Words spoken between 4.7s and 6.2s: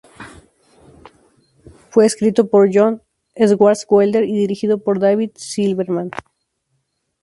por David Silverman.